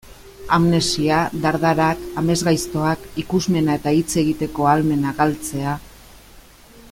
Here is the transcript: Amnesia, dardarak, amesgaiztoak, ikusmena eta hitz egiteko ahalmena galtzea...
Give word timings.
Amnesia, 0.55 1.17
dardarak, 1.43 2.01
amesgaiztoak, 2.21 3.05
ikusmena 3.25 3.77
eta 3.81 3.95
hitz 3.97 4.11
egiteko 4.23 4.67
ahalmena 4.71 5.15
galtzea... 5.21 5.77